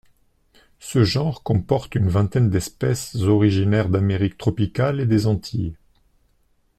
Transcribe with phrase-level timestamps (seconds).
[0.79, 5.75] Ce genre compte une vingtaine d'espèces originaires d'Amérique tropicale et des Antilles.